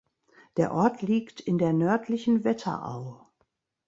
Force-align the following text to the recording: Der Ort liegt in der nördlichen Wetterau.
Der 0.57 0.73
Ort 0.73 1.03
liegt 1.03 1.41
in 1.41 1.59
der 1.59 1.73
nördlichen 1.73 2.43
Wetterau. 2.43 3.23